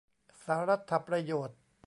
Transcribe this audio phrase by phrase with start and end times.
[0.43, 1.57] สารัตถประโยชน์